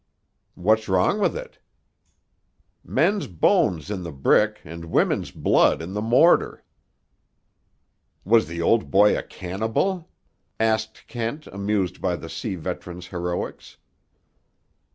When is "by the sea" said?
12.01-12.55